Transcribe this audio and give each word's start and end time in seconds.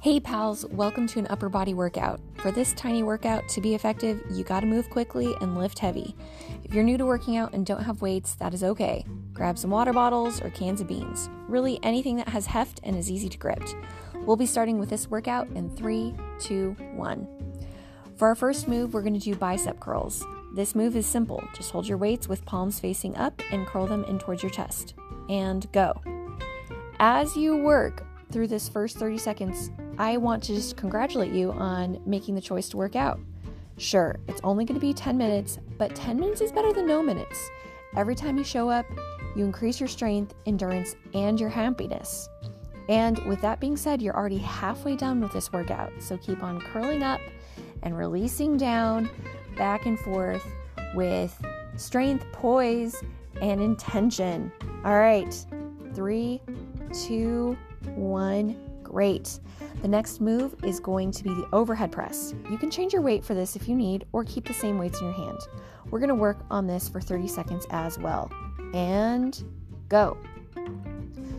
Hey 0.00 0.20
pals, 0.20 0.64
welcome 0.66 1.08
to 1.08 1.18
an 1.18 1.26
upper 1.28 1.48
body 1.48 1.74
workout. 1.74 2.20
For 2.36 2.52
this 2.52 2.72
tiny 2.74 3.02
workout 3.02 3.48
to 3.48 3.60
be 3.60 3.74
effective, 3.74 4.22
you 4.30 4.44
gotta 4.44 4.64
move 4.64 4.88
quickly 4.90 5.34
and 5.40 5.58
lift 5.58 5.80
heavy. 5.80 6.14
If 6.62 6.72
you're 6.72 6.84
new 6.84 6.96
to 6.98 7.04
working 7.04 7.36
out 7.36 7.52
and 7.52 7.66
don't 7.66 7.82
have 7.82 8.00
weights, 8.00 8.36
that 8.36 8.54
is 8.54 8.62
okay. 8.62 9.04
Grab 9.32 9.58
some 9.58 9.70
water 9.70 9.92
bottles 9.92 10.40
or 10.40 10.50
cans 10.50 10.80
of 10.80 10.86
beans. 10.86 11.28
Really, 11.48 11.80
anything 11.82 12.14
that 12.14 12.28
has 12.28 12.46
heft 12.46 12.78
and 12.84 12.94
is 12.94 13.10
easy 13.10 13.28
to 13.28 13.38
grip. 13.38 13.60
We'll 14.24 14.36
be 14.36 14.46
starting 14.46 14.78
with 14.78 14.88
this 14.88 15.10
workout 15.10 15.48
in 15.56 15.74
three, 15.74 16.14
two, 16.38 16.76
one. 16.94 17.26
For 18.14 18.28
our 18.28 18.36
first 18.36 18.68
move, 18.68 18.94
we're 18.94 19.02
gonna 19.02 19.18
do 19.18 19.34
bicep 19.34 19.80
curls. 19.80 20.24
This 20.54 20.76
move 20.76 20.94
is 20.94 21.06
simple. 21.06 21.42
Just 21.56 21.72
hold 21.72 21.88
your 21.88 21.98
weights 21.98 22.28
with 22.28 22.44
palms 22.44 22.78
facing 22.78 23.16
up 23.16 23.42
and 23.50 23.66
curl 23.66 23.88
them 23.88 24.04
in 24.04 24.20
towards 24.20 24.44
your 24.44 24.50
chest. 24.50 24.94
And 25.28 25.70
go. 25.72 26.00
As 27.00 27.36
you 27.36 27.56
work 27.56 28.06
through 28.30 28.46
this 28.46 28.68
first 28.68 28.96
30 28.96 29.18
seconds, 29.18 29.72
I 29.98 30.16
want 30.16 30.44
to 30.44 30.54
just 30.54 30.76
congratulate 30.76 31.32
you 31.32 31.50
on 31.52 32.00
making 32.06 32.36
the 32.36 32.40
choice 32.40 32.68
to 32.70 32.76
work 32.76 32.94
out. 32.94 33.18
Sure, 33.78 34.16
it's 34.28 34.40
only 34.44 34.64
going 34.64 34.78
to 34.78 34.80
be 34.80 34.94
10 34.94 35.18
minutes, 35.18 35.58
but 35.76 35.94
10 35.94 36.18
minutes 36.18 36.40
is 36.40 36.52
better 36.52 36.72
than 36.72 36.86
no 36.86 37.02
minutes. 37.02 37.50
Every 37.96 38.14
time 38.14 38.38
you 38.38 38.44
show 38.44 38.70
up, 38.70 38.86
you 39.34 39.44
increase 39.44 39.80
your 39.80 39.88
strength, 39.88 40.34
endurance, 40.46 40.94
and 41.14 41.40
your 41.40 41.48
happiness. 41.48 42.28
And 42.88 43.18
with 43.26 43.40
that 43.42 43.60
being 43.60 43.76
said, 43.76 44.00
you're 44.00 44.16
already 44.16 44.38
halfway 44.38 44.96
done 44.96 45.20
with 45.20 45.32
this 45.32 45.52
workout. 45.52 45.92
So 45.98 46.16
keep 46.16 46.42
on 46.42 46.60
curling 46.60 47.02
up 47.02 47.20
and 47.82 47.96
releasing 47.96 48.56
down, 48.56 49.10
back 49.56 49.86
and 49.86 49.98
forth 49.98 50.46
with 50.94 51.36
strength, 51.76 52.24
poise, 52.32 52.96
and 53.40 53.60
intention. 53.60 54.52
All 54.84 54.98
right, 54.98 55.34
three, 55.94 56.40
two, 56.92 57.56
one. 57.94 58.56
Great. 58.88 59.38
The 59.82 59.88
next 59.88 60.20
move 60.20 60.54
is 60.64 60.80
going 60.80 61.10
to 61.12 61.22
be 61.22 61.30
the 61.30 61.46
overhead 61.52 61.92
press. 61.92 62.34
You 62.50 62.56
can 62.56 62.70
change 62.70 62.94
your 62.94 63.02
weight 63.02 63.22
for 63.22 63.34
this 63.34 63.54
if 63.54 63.68
you 63.68 63.74
need, 63.74 64.06
or 64.12 64.24
keep 64.24 64.46
the 64.46 64.54
same 64.54 64.78
weights 64.78 65.00
in 65.00 65.06
your 65.06 65.14
hand. 65.14 65.38
We're 65.90 65.98
going 65.98 66.08
to 66.08 66.14
work 66.14 66.38
on 66.50 66.66
this 66.66 66.88
for 66.88 67.00
30 67.00 67.28
seconds 67.28 67.66
as 67.70 67.98
well. 67.98 68.32
And 68.72 69.42
go. 69.90 70.16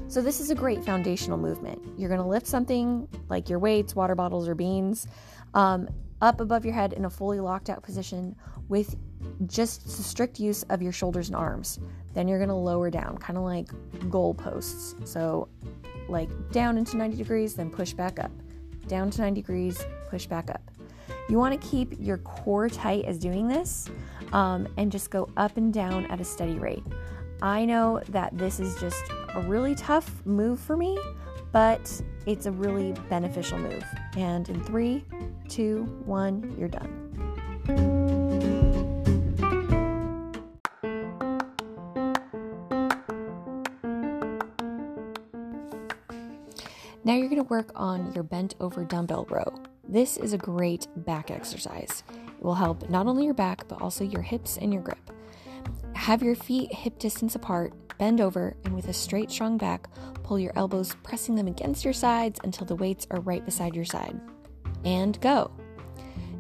So, 0.08 0.22
this 0.22 0.39
is 0.39 0.52
a 0.52 0.55
great 0.55 0.83
foundational 0.83 1.38
movement. 1.38 1.81
You're 1.97 2.09
going 2.09 2.22
to 2.22 2.27
lift 2.27 2.45
something 2.45 3.08
like 3.30 3.50
your 3.50 3.59
weights, 3.59 3.95
water 3.95 4.16
bottles, 4.16 4.47
or 4.47 4.55
beans 4.55 5.08
um, 5.53 5.89
up 6.22 6.39
above 6.39 6.66
your 6.66 6.73
head 6.73 6.94
in 6.94 7.05
a 7.05 7.09
fully 7.09 7.39
locked 7.39 7.70
out 7.70 7.81
position 7.81 8.36
with 8.70 8.95
just 9.47 9.89
strict 10.03 10.39
use 10.39 10.64
of 10.64 10.81
your 10.81 10.92
shoulders 10.92 11.30
and 11.30 11.36
arms. 11.36 11.80
Then 12.14 12.27
you're 12.27 12.39
going 12.39 12.50
to 12.50 12.55
lower 12.55 12.89
down, 12.89 13.17
kind 13.17 13.38
of 13.38 13.44
like 13.44 13.67
goalposts. 14.09 15.08
So, 15.08 15.47
like 16.09 16.29
down 16.52 16.77
into 16.77 16.97
90 16.97 17.17
degrees, 17.17 17.55
then 17.55 17.69
push 17.69 17.93
back 17.93 18.19
up. 18.19 18.31
Down 18.88 19.09
to 19.11 19.21
90 19.21 19.41
degrees, 19.41 19.85
push 20.09 20.25
back 20.25 20.49
up. 20.49 20.61
You 21.29 21.38
want 21.38 21.59
to 21.59 21.67
keep 21.67 21.93
your 21.99 22.17
core 22.17 22.69
tight 22.69 23.05
as 23.05 23.19
doing 23.19 23.47
this 23.47 23.88
um, 24.33 24.67
and 24.77 24.91
just 24.91 25.11
go 25.11 25.30
up 25.37 25.57
and 25.57 25.73
down 25.73 26.05
at 26.07 26.19
a 26.19 26.25
steady 26.25 26.57
rate. 26.57 26.83
I 27.41 27.65
know 27.65 28.02
that 28.09 28.37
this 28.37 28.59
is 28.59 28.80
just 28.80 29.03
a 29.35 29.41
really 29.41 29.75
tough 29.75 30.25
move 30.25 30.59
for 30.59 30.75
me, 30.75 30.97
but 31.52 32.02
it's 32.25 32.45
a 32.47 32.52
really 32.52 32.93
beneficial 33.09 33.57
move. 33.57 33.83
And 34.17 34.49
in 34.49 34.63
three, 34.63 35.05
two, 35.47 35.83
one, 36.05 36.55
you're 36.57 36.67
done. 36.67 38.28
Now 47.09 47.15
you're 47.15 47.27
going 47.27 47.41
to 47.41 47.49
work 47.49 47.71
on 47.75 48.13
your 48.13 48.23
bent 48.23 48.53
over 48.59 48.83
dumbbell 48.83 49.25
row. 49.31 49.52
This 49.83 50.17
is 50.17 50.33
a 50.33 50.37
great 50.37 50.87
back 50.95 51.31
exercise. 51.31 52.03
It 52.37 52.43
will 52.43 52.53
help 52.53 52.87
not 52.87 53.08
only 53.08 53.25
your 53.25 53.33
back, 53.33 53.67
but 53.67 53.81
also 53.81 54.03
your 54.03 54.21
hips 54.21 54.58
and 54.58 54.71
your 54.71 54.83
grip. 54.83 54.99
Have 55.95 56.21
your 56.21 56.36
feet 56.36 56.71
hip 56.71 56.99
distance 56.99 57.33
apart, 57.33 57.73
bend 57.97 58.21
over, 58.21 58.55
and 58.64 58.75
with 58.75 58.89
a 58.89 58.93
straight, 58.93 59.31
strong 59.31 59.58
back, 59.58 59.87
pull 60.21 60.37
your 60.37 60.53
elbows, 60.55 60.95
pressing 61.02 61.33
them 61.33 61.47
against 61.47 61.83
your 61.83 61.93
sides 61.93 62.39
until 62.43 62.67
the 62.67 62.75
weights 62.75 63.08
are 63.09 63.21
right 63.21 63.43
beside 63.43 63.73
your 63.73 63.86
side. 63.86 64.21
And 64.86 65.20
go. 65.20 65.49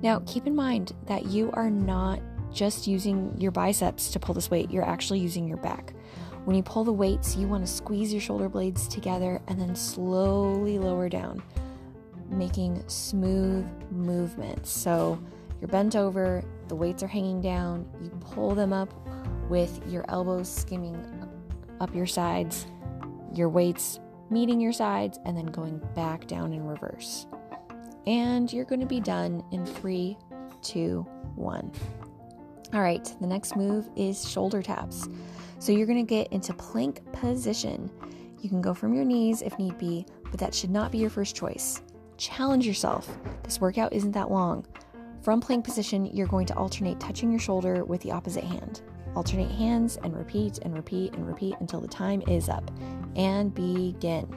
Now, 0.03 0.21
keep 0.27 0.45
in 0.45 0.55
mind 0.55 0.93
that 1.07 1.25
you 1.25 1.49
are 1.53 1.71
not 1.71 2.21
just 2.53 2.85
using 2.85 3.33
your 3.39 3.51
biceps 3.51 4.11
to 4.11 4.19
pull 4.19 4.35
this 4.35 4.51
weight, 4.51 4.69
you're 4.69 4.87
actually 4.87 5.17
using 5.17 5.47
your 5.47 5.57
back. 5.57 5.95
When 6.45 6.55
you 6.55 6.63
pull 6.63 6.83
the 6.83 6.93
weights, 6.93 7.35
you 7.35 7.47
want 7.47 7.65
to 7.65 7.71
squeeze 7.71 8.11
your 8.11 8.21
shoulder 8.21 8.49
blades 8.49 8.87
together 8.87 9.41
and 9.47 9.59
then 9.59 9.75
slowly 9.75 10.79
lower 10.79 11.09
down, 11.09 11.43
making 12.29 12.83
smooth 12.87 13.67
movements. 13.91 14.71
So 14.71 15.19
you're 15.61 15.67
bent 15.67 15.95
over, 15.95 16.43
the 16.67 16.75
weights 16.75 17.03
are 17.03 17.07
hanging 17.07 17.41
down, 17.41 17.87
you 18.01 18.09
pull 18.21 18.55
them 18.55 18.73
up 18.73 18.93
with 19.49 19.81
your 19.87 20.05
elbows 20.09 20.49
skimming 20.49 20.97
up 21.79 21.93
your 21.93 22.05
sides, 22.05 22.65
your 23.33 23.49
weights 23.49 23.99
meeting 24.29 24.61
your 24.61 24.73
sides, 24.73 25.19
and 25.25 25.35
then 25.35 25.47
going 25.47 25.79
back 25.95 26.27
down 26.27 26.53
in 26.53 26.65
reverse. 26.65 27.27
And 28.07 28.51
you're 28.51 28.65
going 28.65 28.79
to 28.79 28.85
be 28.85 28.99
done 28.99 29.43
in 29.51 29.65
three, 29.65 30.17
two, 30.61 31.05
one. 31.35 31.71
All 32.73 32.81
right, 32.81 33.03
the 33.19 33.27
next 33.27 33.55
move 33.55 33.89
is 33.95 34.29
shoulder 34.29 34.61
taps. 34.61 35.07
So 35.59 35.73
you're 35.73 35.85
going 35.85 36.05
to 36.05 36.09
get 36.09 36.31
into 36.31 36.53
plank 36.53 37.01
position. 37.11 37.91
You 38.41 38.49
can 38.49 38.61
go 38.61 38.73
from 38.73 38.93
your 38.93 39.03
knees 39.03 39.41
if 39.41 39.59
need 39.59 39.77
be, 39.77 40.05
but 40.31 40.39
that 40.39 40.55
should 40.55 40.69
not 40.69 40.91
be 40.91 40.97
your 40.97 41.09
first 41.09 41.35
choice. 41.35 41.81
Challenge 42.17 42.65
yourself. 42.65 43.17
This 43.43 43.59
workout 43.59 43.91
isn't 43.91 44.13
that 44.13 44.31
long. 44.31 44.65
From 45.21 45.41
plank 45.41 45.65
position, 45.65 46.05
you're 46.05 46.27
going 46.27 46.45
to 46.47 46.55
alternate 46.55 46.99
touching 46.99 47.29
your 47.29 47.41
shoulder 47.41 47.83
with 47.83 47.99
the 48.01 48.11
opposite 48.11 48.45
hand. 48.45 48.81
Alternate 49.15 49.51
hands 49.51 49.97
and 49.97 50.15
repeat 50.15 50.59
and 50.59 50.73
repeat 50.73 51.13
and 51.13 51.27
repeat 51.27 51.55
until 51.59 51.81
the 51.81 51.87
time 51.87 52.23
is 52.27 52.47
up. 52.47 52.71
And 53.17 53.53
begin. 53.53 54.33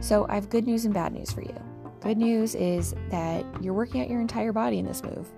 So, 0.00 0.26
I 0.28 0.34
have 0.34 0.50
good 0.50 0.66
news 0.66 0.84
and 0.84 0.92
bad 0.92 1.14
news 1.14 1.32
for 1.32 1.40
you. 1.40 1.54
Good 2.00 2.18
news 2.18 2.54
is 2.54 2.94
that 3.10 3.44
you're 3.62 3.72
working 3.72 4.02
out 4.02 4.10
your 4.10 4.20
entire 4.20 4.52
body 4.52 4.78
in 4.78 4.84
this 4.84 5.02
move. 5.02 5.32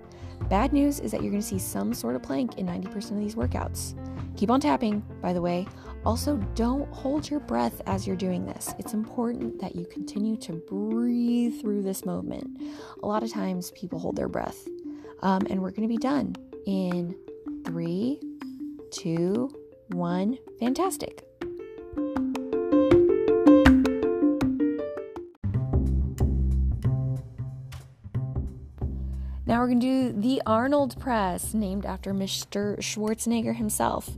Bad 0.49 0.73
news 0.73 0.99
is 0.99 1.11
that 1.11 1.21
you're 1.21 1.31
going 1.31 1.41
to 1.41 1.47
see 1.47 1.57
some 1.57 1.93
sort 1.93 2.15
of 2.15 2.21
plank 2.21 2.59
in 2.59 2.67
90% 2.67 3.11
of 3.11 3.17
these 3.17 3.35
workouts. 3.35 3.95
Keep 4.37 4.51
on 4.51 4.59
tapping, 4.59 5.01
by 5.21 5.33
the 5.33 5.41
way. 5.41 5.65
Also, 6.05 6.37
don't 6.53 6.87
hold 6.93 7.27
your 7.29 7.39
breath 7.39 7.81
as 7.87 8.05
you're 8.05 8.15
doing 8.15 8.45
this. 8.45 8.75
It's 8.77 8.93
important 8.93 9.59
that 9.59 9.75
you 9.75 9.85
continue 9.87 10.37
to 10.37 10.53
breathe 10.69 11.59
through 11.61 11.81
this 11.81 12.05
movement. 12.05 12.61
A 13.01 13.07
lot 13.07 13.23
of 13.23 13.31
times 13.31 13.71
people 13.71 13.97
hold 13.97 14.15
their 14.15 14.29
breath. 14.29 14.67
Um, 15.21 15.47
and 15.49 15.61
we're 15.61 15.71
going 15.71 15.87
to 15.87 15.87
be 15.87 15.97
done 15.97 16.35
in 16.67 17.15
three, 17.65 18.21
two, 18.91 19.49
one. 19.87 20.37
Fantastic. 20.59 21.24
Now 29.55 29.61
we're 29.61 29.67
going 29.67 29.79
to 29.79 30.11
do 30.11 30.21
the 30.21 30.41
Arnold 30.45 30.99
press, 30.99 31.53
named 31.53 31.85
after 31.85 32.13
Mr. 32.13 32.77
Schwarzenegger 32.79 33.55
himself. 33.55 34.09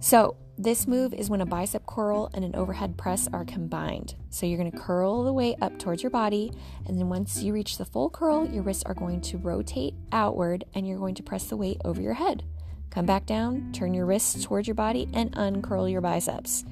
So, 0.00 0.34
this 0.58 0.88
move 0.88 1.14
is 1.14 1.30
when 1.30 1.40
a 1.40 1.46
bicep 1.46 1.86
curl 1.86 2.28
and 2.34 2.44
an 2.44 2.56
overhead 2.56 2.96
press 2.96 3.28
are 3.32 3.44
combined. 3.44 4.16
So, 4.30 4.46
you're 4.46 4.58
going 4.58 4.72
to 4.72 4.76
curl 4.76 5.22
the 5.22 5.32
weight 5.32 5.58
up 5.62 5.78
towards 5.78 6.02
your 6.02 6.10
body, 6.10 6.50
and 6.88 6.98
then 6.98 7.08
once 7.08 7.40
you 7.40 7.52
reach 7.52 7.78
the 7.78 7.84
full 7.84 8.10
curl, 8.10 8.48
your 8.48 8.64
wrists 8.64 8.82
are 8.82 8.94
going 8.94 9.20
to 9.20 9.38
rotate 9.38 9.94
outward 10.10 10.64
and 10.74 10.88
you're 10.88 10.98
going 10.98 11.14
to 11.14 11.22
press 11.22 11.44
the 11.44 11.56
weight 11.56 11.80
over 11.84 12.02
your 12.02 12.14
head. 12.14 12.42
Come 12.90 13.06
back 13.06 13.26
down, 13.26 13.70
turn 13.72 13.94
your 13.94 14.06
wrists 14.06 14.44
towards 14.44 14.66
your 14.66 14.74
body, 14.74 15.08
and 15.14 15.32
uncurl 15.36 15.88
your 15.88 16.00
biceps. 16.00 16.64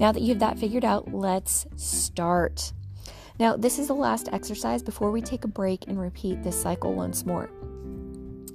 Now 0.00 0.10
that 0.10 0.22
you 0.22 0.30
have 0.30 0.38
that 0.38 0.58
figured 0.58 0.86
out, 0.86 1.12
let's 1.12 1.66
start. 1.76 2.72
Now, 3.42 3.56
this 3.56 3.80
is 3.80 3.88
the 3.88 3.94
last 3.96 4.28
exercise 4.30 4.84
before 4.84 5.10
we 5.10 5.20
take 5.20 5.42
a 5.42 5.48
break 5.48 5.88
and 5.88 6.00
repeat 6.00 6.44
this 6.44 6.54
cycle 6.54 6.94
once 6.94 7.26
more. 7.26 7.50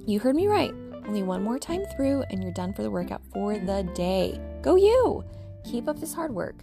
You 0.06 0.18
heard 0.18 0.34
me 0.34 0.46
right. 0.46 0.72
Only 1.06 1.22
one 1.22 1.44
more 1.44 1.58
time 1.58 1.84
through, 1.94 2.24
and 2.30 2.42
you're 2.42 2.54
done 2.54 2.72
for 2.72 2.82
the 2.82 2.90
workout 2.90 3.20
for 3.30 3.58
the 3.58 3.82
day. 3.94 4.40
Go 4.62 4.76
you! 4.76 5.22
Keep 5.70 5.88
up 5.88 6.00
this 6.00 6.14
hard 6.14 6.34
work. 6.34 6.54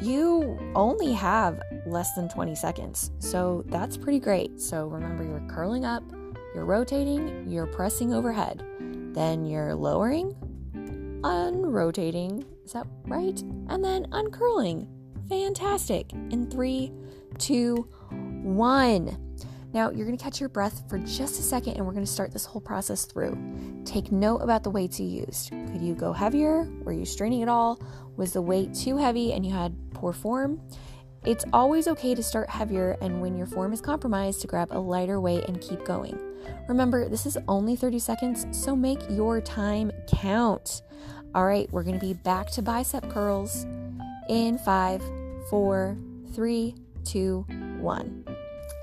You 0.00 0.58
only 0.74 1.12
have 1.12 1.60
less 1.84 2.14
than 2.14 2.30
20 2.30 2.54
seconds, 2.54 3.10
so 3.18 3.64
that's 3.66 3.98
pretty 3.98 4.18
great. 4.18 4.58
So 4.62 4.86
remember, 4.86 5.22
you're 5.22 5.46
curling 5.54 5.84
up, 5.84 6.02
you're 6.54 6.64
rotating, 6.64 7.46
you're 7.46 7.66
pressing 7.66 8.14
overhead, 8.14 8.64
then 9.12 9.44
you're 9.44 9.74
lowering, 9.74 10.34
unrotating, 11.20 12.46
is 12.64 12.72
that 12.72 12.86
right? 13.04 13.38
And 13.68 13.84
then 13.84 14.06
uncurling. 14.12 14.88
Fantastic. 15.28 16.10
In 16.30 16.50
three, 16.50 16.90
two, 17.38 17.88
one. 18.42 19.24
Now, 19.72 19.90
you're 19.90 20.06
going 20.06 20.16
to 20.16 20.22
catch 20.22 20.40
your 20.40 20.48
breath 20.48 20.88
for 20.88 20.98
just 20.98 21.38
a 21.38 21.42
second 21.42 21.74
and 21.74 21.84
we're 21.84 21.92
going 21.92 22.04
to 22.04 22.10
start 22.10 22.32
this 22.32 22.46
whole 22.46 22.60
process 22.60 23.04
through. 23.04 23.36
Take 23.84 24.10
note 24.10 24.38
about 24.38 24.64
the 24.64 24.70
weights 24.70 24.98
you 24.98 25.06
used. 25.06 25.50
Could 25.50 25.82
you 25.82 25.94
go 25.94 26.12
heavier? 26.12 26.66
Were 26.82 26.92
you 26.92 27.04
straining 27.04 27.42
at 27.42 27.48
all? 27.48 27.80
Was 28.16 28.32
the 28.32 28.40
weight 28.42 28.72
too 28.74 28.96
heavy 28.96 29.34
and 29.34 29.44
you 29.44 29.52
had 29.52 29.76
poor 29.92 30.12
form? 30.12 30.60
It's 31.24 31.44
always 31.52 31.86
okay 31.88 32.14
to 32.14 32.22
start 32.22 32.48
heavier 32.48 32.96
and 33.02 33.20
when 33.20 33.36
your 33.36 33.46
form 33.46 33.72
is 33.72 33.80
compromised 33.80 34.40
to 34.40 34.46
grab 34.46 34.68
a 34.70 34.78
lighter 34.78 35.20
weight 35.20 35.44
and 35.44 35.60
keep 35.60 35.84
going. 35.84 36.18
Remember, 36.68 37.08
this 37.08 37.26
is 37.26 37.36
only 37.48 37.76
30 37.76 37.98
seconds, 37.98 38.46
so 38.50 38.74
make 38.74 39.00
your 39.10 39.40
time 39.40 39.92
count. 40.06 40.82
All 41.34 41.44
right, 41.44 41.70
we're 41.72 41.82
gonna 41.82 41.98
be 41.98 42.14
back 42.14 42.50
to 42.52 42.62
bicep 42.62 43.10
curls 43.10 43.66
in 44.28 44.58
five, 44.58 45.02
four, 45.50 45.98
three, 46.34 46.74
two, 47.04 47.44
one. 47.80 48.24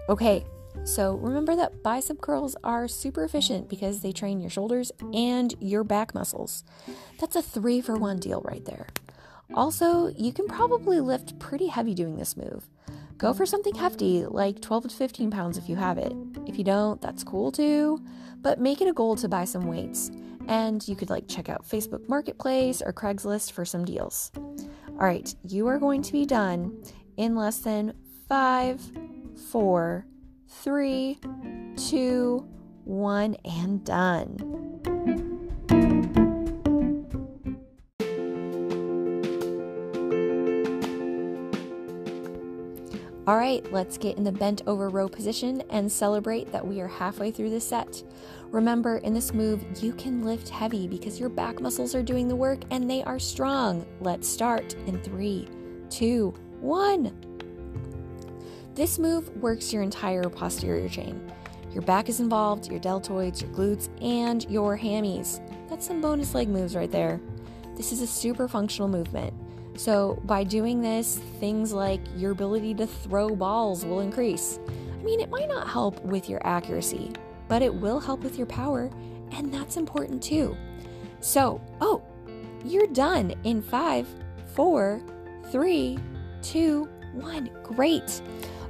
Okay, 0.09 0.45
so 0.83 1.15
remember 1.15 1.55
that 1.55 1.81
bicep 1.81 2.21
curls 2.21 2.55
are 2.63 2.87
super 2.87 3.23
efficient 3.23 3.69
because 3.69 4.01
they 4.01 4.11
train 4.11 4.39
your 4.39 4.49
shoulders 4.49 4.91
and 5.13 5.53
your 5.59 5.83
back 5.83 6.13
muscles. 6.13 6.63
That's 7.19 7.35
a 7.35 7.41
three 7.41 7.81
for 7.81 7.95
one 7.95 8.19
deal 8.19 8.41
right 8.41 8.63
there. 8.65 8.87
Also, 9.53 10.09
you 10.09 10.31
can 10.33 10.47
probably 10.47 10.99
lift 10.99 11.39
pretty 11.39 11.67
heavy 11.67 11.93
doing 11.93 12.17
this 12.17 12.37
move. 12.37 12.67
Go 13.17 13.33
for 13.33 13.45
something 13.45 13.73
hefty, 13.75 14.25
like 14.25 14.61
12 14.61 14.89
to 14.89 14.95
15 14.95 15.31
pounds 15.31 15.57
if 15.57 15.69
you 15.69 15.75
have 15.75 15.97
it. 15.97 16.13
If 16.45 16.57
you 16.57 16.63
don't, 16.63 17.01
that's 17.01 17.23
cool 17.23 17.51
too, 17.51 18.03
but 18.41 18.59
make 18.59 18.81
it 18.81 18.87
a 18.87 18.93
goal 18.93 19.15
to 19.17 19.29
buy 19.29 19.45
some 19.45 19.67
weights. 19.67 20.11
And 20.47 20.87
you 20.87 20.95
could 20.95 21.09
like 21.09 21.27
check 21.27 21.49
out 21.49 21.67
Facebook 21.67 22.07
Marketplace 22.07 22.81
or 22.85 22.93
Craigslist 22.93 23.53
for 23.53 23.65
some 23.65 23.85
deals. 23.85 24.31
All 24.35 25.05
right, 25.05 25.33
you 25.47 25.67
are 25.67 25.79
going 25.79 26.01
to 26.03 26.11
be 26.11 26.25
done 26.25 26.83
in 27.17 27.35
less 27.35 27.59
than 27.59 27.93
five, 28.27 28.81
four, 29.49 30.05
three, 30.47 31.19
two, 31.75 32.47
one, 32.83 33.35
and 33.45 33.83
done. 33.83 34.55
All 43.27 43.37
right, 43.37 43.65
let's 43.71 43.97
get 43.97 44.17
in 44.17 44.23
the 44.23 44.31
bent 44.31 44.61
over 44.67 44.87
row 44.87 45.07
position 45.07 45.63
and 45.71 45.91
celebrate 45.91 46.51
that 46.51 46.65
we 46.65 46.79
are 46.79 46.87
halfway 46.87 47.31
through 47.31 47.49
the 47.49 47.59
set. 47.59 48.03
Remember, 48.51 48.97
in 48.97 49.15
this 49.15 49.33
move, 49.33 49.65
you 49.81 49.93
can 49.93 50.23
lift 50.23 50.47
heavy 50.47 50.87
because 50.87 51.19
your 51.19 51.29
back 51.29 51.59
muscles 51.59 51.95
are 51.95 52.03
doing 52.03 52.27
the 52.27 52.35
work 52.35 52.59
and 52.69 52.87
they 52.87 53.01
are 53.03 53.17
strong. 53.17 53.83
Let's 53.99 54.27
start 54.27 54.75
in 54.85 55.01
three, 55.01 55.47
two, 55.89 56.35
one. 56.59 57.34
This 58.75 58.99
move 58.99 59.33
works 59.37 59.71
your 59.71 59.83
entire 59.83 60.23
posterior 60.23 60.89
chain. 60.89 61.31
Your 61.71 61.81
back 61.83 62.09
is 62.09 62.19
involved, 62.19 62.69
your 62.69 62.81
deltoids, 62.81 63.41
your 63.41 63.49
glutes, 63.51 63.87
and 64.03 64.45
your 64.49 64.77
hammies. 64.77 65.39
That's 65.69 65.87
some 65.87 66.01
bonus 66.01 66.35
leg 66.35 66.49
moves 66.49 66.75
right 66.75 66.91
there. 66.91 67.21
This 67.77 67.93
is 67.93 68.01
a 68.01 68.07
super 68.07 68.49
functional 68.49 68.89
movement. 68.89 69.33
So, 69.77 70.21
by 70.25 70.43
doing 70.43 70.81
this, 70.81 71.19
things 71.39 71.71
like 71.71 72.01
your 72.17 72.31
ability 72.31 72.73
to 72.75 72.85
throw 72.85 73.33
balls 73.33 73.85
will 73.85 74.01
increase. 74.01 74.59
I 74.67 75.03
mean, 75.03 75.21
it 75.21 75.29
might 75.29 75.47
not 75.47 75.69
help 75.69 76.03
with 76.03 76.29
your 76.29 76.45
accuracy, 76.45 77.13
but 77.47 77.61
it 77.61 77.73
will 77.73 78.01
help 78.01 78.23
with 78.23 78.37
your 78.37 78.47
power, 78.47 78.91
and 79.31 79.53
that's 79.53 79.77
important 79.77 80.21
too. 80.21 80.55
So, 81.21 81.61
oh, 81.79 82.03
you're 82.65 82.87
done 82.87 83.35
in 83.45 83.61
five, 83.61 84.05
four, 84.53 85.01
three, 85.49 85.97
two, 86.41 86.89
one. 87.15 87.49
Great. 87.63 88.21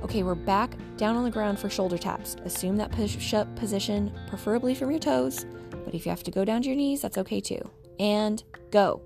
Okay, 0.03 0.24
we're 0.24 0.36
back 0.36 0.75
down 0.97 1.15
on 1.15 1.24
the 1.24 1.31
ground 1.31 1.59
for 1.59 1.69
shoulder 1.69 1.97
taps. 1.97 2.36
Assume 2.45 2.77
that 2.77 2.92
push 2.92 3.33
up 3.33 3.53
position, 3.56 4.13
preferably 4.27 4.75
from 4.75 4.92
your 4.92 5.00
toes, 5.00 5.45
but 5.83 5.94
if 5.94 6.06
you 6.06 6.09
have 6.09 6.24
to 6.24 6.31
go 6.31 6.45
down 6.45 6.62
to 6.62 6.68
your 6.68 6.77
knees, 6.77 7.01
that's 7.01 7.18
okay 7.18 7.42
too. 7.42 7.59
And 8.00 8.44
go. 8.71 9.01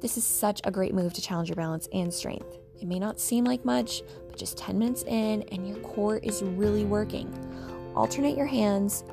This 0.00 0.16
is 0.16 0.24
such 0.24 0.60
a 0.64 0.70
great 0.70 0.94
move 0.94 1.12
to 1.14 1.20
challenge 1.20 1.48
your 1.48 1.56
balance 1.56 1.88
and 1.92 2.12
strength. 2.12 2.58
It 2.80 2.86
may 2.86 2.98
not 2.98 3.18
seem 3.18 3.44
like 3.44 3.64
much, 3.64 4.02
but 4.28 4.38
just 4.38 4.56
10 4.56 4.78
minutes 4.78 5.02
in 5.02 5.42
and 5.50 5.66
your 5.66 5.78
core 5.78 6.18
is 6.18 6.42
really 6.42 6.84
working. 6.84 7.32
Alternate 7.96 8.36
your 8.36 8.46
hands 8.46 9.04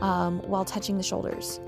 um, 0.00 0.40
while 0.42 0.64
touching 0.64 0.98
the 0.98 1.02
shoulders. 1.02 1.60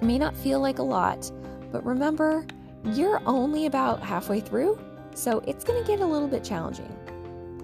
It 0.00 0.02
may 0.02 0.18
not 0.18 0.36
feel 0.36 0.60
like 0.60 0.78
a 0.78 0.82
lot, 0.82 1.30
but 1.72 1.84
remember, 1.84 2.46
you're 2.84 3.20
only 3.26 3.66
about 3.66 4.00
halfway 4.02 4.40
through, 4.40 4.78
so 5.14 5.42
it's 5.46 5.64
going 5.64 5.82
to 5.82 5.86
get 5.86 6.00
a 6.00 6.06
little 6.06 6.28
bit 6.28 6.44
challenging. 6.44 6.92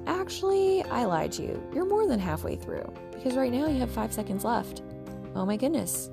Actually, 0.06 0.82
I 0.84 1.04
lied 1.04 1.32
to 1.32 1.42
you. 1.42 1.62
You're 1.74 1.84
more 1.84 2.06
than 2.06 2.18
halfway 2.18 2.56
through 2.56 2.92
because 3.12 3.34
right 3.34 3.52
now 3.52 3.66
you 3.66 3.78
have 3.80 3.90
five 3.90 4.12
seconds 4.12 4.44
left. 4.44 4.82
Oh 5.34 5.44
my 5.44 5.56
goodness. 5.56 6.08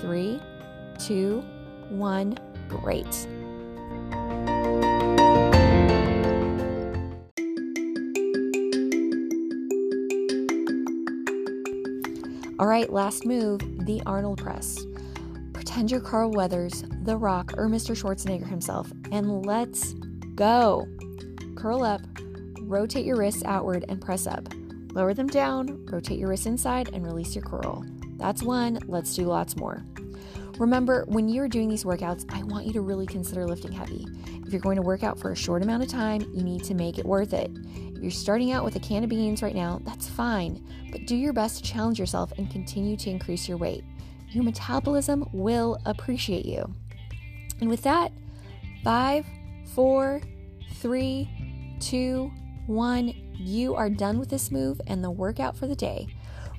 Three, 0.00 0.40
two, 0.98 1.42
one, 1.90 2.38
great. 2.68 3.26
All 12.58 12.68
right, 12.68 12.92
last 12.92 13.26
move 13.26 13.60
the 13.86 14.00
Arnold 14.06 14.38
press. 14.38 14.86
Pretend 15.52 15.90
you're 15.90 16.00
Carl 16.00 16.30
Weathers, 16.30 16.84
The 17.02 17.16
Rock, 17.16 17.54
or 17.56 17.66
Mr. 17.66 17.96
Schwarzenegger 17.96 18.46
himself, 18.46 18.92
and 19.10 19.44
let's 19.44 19.96
go. 20.34 20.86
Curl 21.56 21.84
up, 21.84 22.00
rotate 22.60 23.04
your 23.04 23.16
wrists 23.16 23.42
outward, 23.44 23.84
and 23.88 24.00
press 24.00 24.26
up. 24.26 24.48
Lower 24.92 25.14
them 25.14 25.26
down, 25.26 25.86
rotate 25.86 26.18
your 26.18 26.28
wrists 26.28 26.46
inside, 26.46 26.90
and 26.92 27.04
release 27.04 27.34
your 27.34 27.44
curl. 27.44 27.84
That's 28.16 28.42
one, 28.42 28.78
let's 28.86 29.14
do 29.14 29.24
lots 29.24 29.56
more. 29.56 29.84
Remember, 30.58 31.04
when 31.08 31.28
you're 31.28 31.48
doing 31.48 31.68
these 31.68 31.84
workouts, 31.84 32.24
I 32.32 32.42
want 32.42 32.66
you 32.66 32.72
to 32.74 32.82
really 32.82 33.06
consider 33.06 33.46
lifting 33.46 33.72
heavy. 33.72 34.06
If 34.46 34.52
you're 34.52 34.60
going 34.60 34.76
to 34.76 34.82
work 34.82 35.02
out 35.02 35.18
for 35.18 35.32
a 35.32 35.36
short 35.36 35.62
amount 35.62 35.82
of 35.82 35.88
time, 35.88 36.20
you 36.34 36.42
need 36.42 36.62
to 36.64 36.74
make 36.74 36.98
it 36.98 37.06
worth 37.06 37.32
it. 37.32 37.50
If 37.74 38.02
you're 38.02 38.10
starting 38.10 38.52
out 38.52 38.62
with 38.62 38.76
a 38.76 38.80
can 38.80 39.02
of 39.02 39.10
beans 39.10 39.42
right 39.42 39.54
now, 39.54 39.80
that's 39.84 40.08
fine, 40.08 40.64
but 40.90 41.06
do 41.06 41.16
your 41.16 41.32
best 41.32 41.56
to 41.56 41.72
challenge 41.72 41.98
yourself 41.98 42.32
and 42.36 42.50
continue 42.50 42.96
to 42.98 43.10
increase 43.10 43.48
your 43.48 43.56
weight. 43.56 43.82
Your 44.28 44.44
metabolism 44.44 45.26
will 45.32 45.78
appreciate 45.86 46.44
you. 46.44 46.70
And 47.60 47.70
with 47.70 47.82
that, 47.82 48.12
five, 48.84 49.24
four, 49.64 50.20
three, 50.74 51.30
two, 51.80 52.30
one, 52.66 53.12
you 53.34 53.74
are 53.74 53.90
done 53.90 54.18
with 54.18 54.28
this 54.28 54.50
move 54.50 54.80
and 54.86 55.02
the 55.02 55.10
workout 55.10 55.56
for 55.56 55.66
the 55.66 55.74
day. 55.76 56.06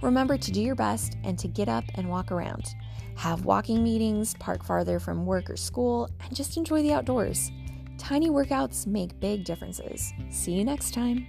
Remember 0.02 0.38
to 0.38 0.52
do 0.52 0.62
your 0.62 0.76
best 0.76 1.18
and 1.24 1.40
to 1.40 1.48
get 1.48 1.70
up 1.70 1.86
and 1.96 2.10
walk 2.10 2.32
around. 2.32 2.76
Have 3.16 3.46
walking 3.46 3.84
meetings, 3.84 4.34
park 4.36 4.64
farther 4.64 5.00
from 5.00 5.26
work 5.26 5.50
or 5.50 5.56
school, 5.56 6.10
and 6.26 6.36
just 6.36 6.58
enjoy 6.58 6.82
the 6.82 6.94
outdoors. 6.94 7.52
Tiny 7.98 8.30
workouts 8.30 8.86
make 8.86 9.20
big 9.20 9.46
differences. 9.46 10.12
See 10.30 10.52
you 10.52 10.66
next 10.66 10.94
time. 10.94 11.26